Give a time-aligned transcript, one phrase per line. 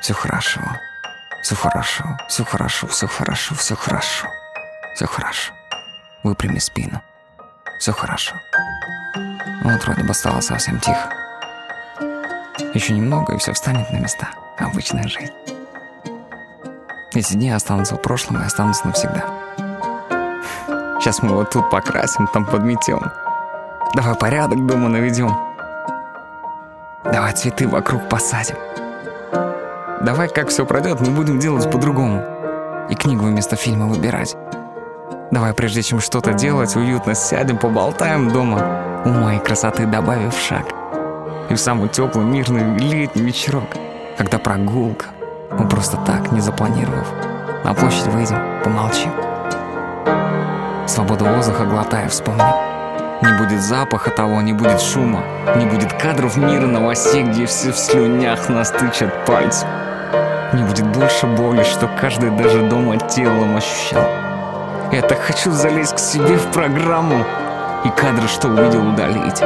[0.00, 0.60] Все хорошо.
[1.42, 4.28] Все хорошо, все хорошо, все хорошо, все хорошо.
[4.94, 5.52] Все хорошо.
[6.22, 7.02] Выпрями спину.
[7.78, 8.34] Все хорошо.
[9.62, 11.10] Вот вроде бы стало совсем тихо.
[12.74, 14.28] Еще немного, и все встанет на места.
[14.58, 15.32] Обычная жизнь.
[17.12, 19.24] Эти дни останутся в прошлом и останутся навсегда.
[20.98, 23.10] Сейчас мы вот тут покрасим, там подметем.
[23.94, 25.36] Давай порядок дома наведем.
[27.04, 28.56] Давай цветы вокруг посадим.
[30.00, 32.24] Давай, как все пройдет, мы будем делать по-другому.
[32.88, 34.34] И книгу вместо фильма выбирать.
[35.30, 40.64] Давай, прежде чем что-то делать, уютно сядем, поболтаем дома, ума и красоты добавив шаг.
[41.50, 43.64] И в самый теплый, мирный летний вечерок,
[44.16, 45.04] когда прогулка,
[45.50, 47.06] мы просто так, не запланировав,
[47.62, 49.12] на площадь выйдем, помолчим.
[50.88, 52.46] Свободу воздуха глотая, вспомним.
[53.20, 55.22] Не будет запаха того, не будет шума,
[55.56, 59.68] не будет кадров мира новостей, где все в слюнях нас тычат пальцем.
[60.52, 64.04] Не будет больше боли, что каждый даже дома телом ощущал.
[64.90, 67.24] Я так хочу залезть к себе в программу
[67.84, 69.40] и кадры, что увидел, удалить.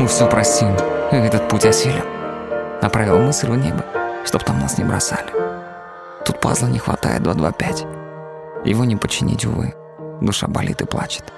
[0.00, 0.74] Мы все простим,
[1.12, 2.04] и этот путь осилим.
[2.82, 3.84] Направил мысль в небо,
[4.24, 5.30] чтоб там нас не бросали.
[6.24, 7.86] Тут пазла не хватает 225.
[8.64, 9.74] Его не починить, увы.
[10.20, 11.32] Душа болит и плачет.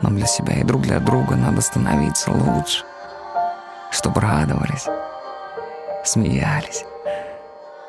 [0.00, 2.84] Но для себя и друг для друга надо становиться лучше.
[3.92, 4.86] Чтобы радовались,
[6.04, 6.84] смеялись.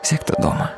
[0.02, 0.72] Все, кто дома.